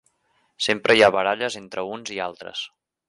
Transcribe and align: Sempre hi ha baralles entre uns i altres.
Sempre 0.67 0.95
hi 0.99 1.05
ha 1.07 1.11
baralles 1.17 1.59
entre 1.61 1.85
uns 1.97 2.13
i 2.17 2.19
altres. 2.29 2.65